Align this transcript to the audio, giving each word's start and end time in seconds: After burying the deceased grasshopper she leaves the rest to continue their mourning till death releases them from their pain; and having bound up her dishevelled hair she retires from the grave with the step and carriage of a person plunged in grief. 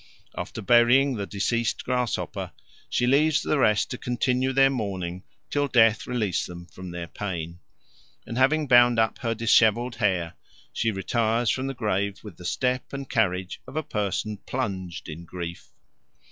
After 0.35 0.63
burying 0.63 1.13
the 1.17 1.27
deceased 1.27 1.85
grasshopper 1.85 2.53
she 2.89 3.05
leaves 3.05 3.43
the 3.43 3.59
rest 3.59 3.91
to 3.91 3.99
continue 3.99 4.51
their 4.51 4.71
mourning 4.71 5.21
till 5.51 5.67
death 5.67 6.07
releases 6.07 6.47
them 6.47 6.65
from 6.65 6.89
their 6.89 7.05
pain; 7.05 7.59
and 8.25 8.35
having 8.35 8.65
bound 8.65 8.97
up 8.97 9.19
her 9.19 9.35
dishevelled 9.35 9.97
hair 9.97 10.33
she 10.73 10.89
retires 10.89 11.51
from 11.51 11.67
the 11.67 11.75
grave 11.75 12.19
with 12.23 12.37
the 12.37 12.45
step 12.45 12.93
and 12.93 13.11
carriage 13.11 13.61
of 13.67 13.75
a 13.75 13.83
person 13.83 14.37
plunged 14.37 15.07
in 15.07 15.23
grief. 15.23 15.67